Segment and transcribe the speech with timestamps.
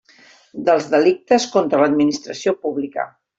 [0.69, 3.07] Dels delictes contra l'Administració publica.